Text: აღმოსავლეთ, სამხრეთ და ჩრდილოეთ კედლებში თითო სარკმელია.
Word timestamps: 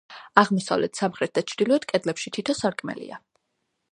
აღმოსავლეთ, 0.41 1.01
სამხრეთ 1.01 1.33
და 1.35 1.43
ჩრდილოეთ 1.51 1.85
კედლებში 1.93 2.33
თითო 2.39 2.57
სარკმელია. 2.63 3.21